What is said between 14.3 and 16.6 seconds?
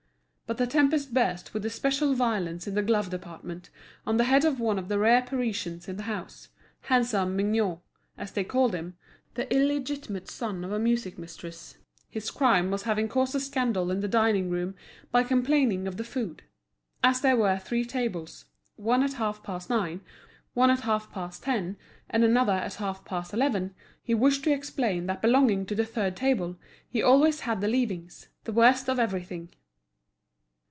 room by complaining of the food.